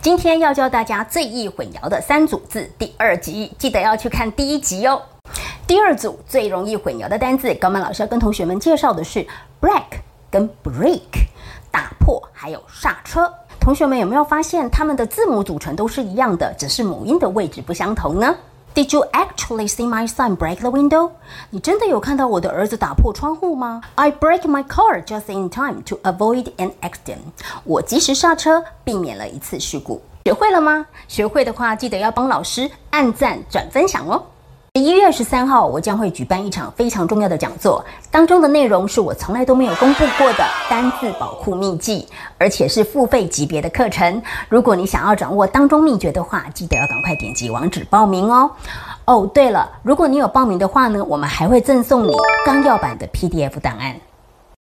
[0.00, 5.02] 今天要教大家最易混淆的三组字，第二集记得要去看第一集哦。
[5.66, 9.26] 第二组最容易混淆的单字，高曼老师要跟同学们介绍的是
[9.60, 9.98] break
[10.30, 11.00] 跟 break，
[11.72, 13.28] 打破还有刹车。
[13.58, 18.36] 同学们有没有发现，它们的字母组成都是一样的，只是母音的位置不相同呢
[18.78, 21.10] ？Did you actually see my son break the window？
[21.50, 27.18] 你真的有看到我的儿子打破窗户吗？I break my car just in time to avoid an accident。
[27.64, 30.00] 我及时刹车，避免了一次事故。
[30.26, 30.86] 学会了吗？
[31.08, 34.22] 学会的话，记得要帮老师按赞、转分享哦。
[34.78, 42.06] 一月二十三号，我将会举办一场非常重要的讲座，当中的内容是我从来都没有公布过的单字保护秘籍，
[42.38, 44.22] 而且是付费级别的课程。
[44.48, 48.50] 如果你想要掌握当中秘诀的话，记得要赶快点击网址报名哦。
[49.04, 52.12] 哦，对了，如果你有报名的话呢，我们还会赠送你
[52.46, 53.94] 纲要版的 PDF 档案。